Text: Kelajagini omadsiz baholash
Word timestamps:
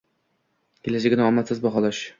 Kelajagini 0.89 1.29
omadsiz 1.29 1.65
baholash 1.69 2.09